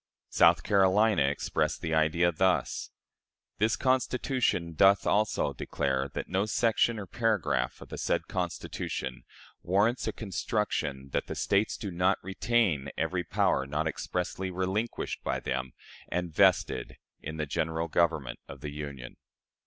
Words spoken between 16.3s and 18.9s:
vested in the General Government of the